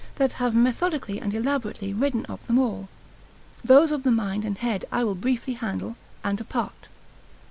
[0.15, 2.89] that have methodically and elaborately written of them all.
[3.63, 6.87] Those of the mind and head I will briefly handle, and apart.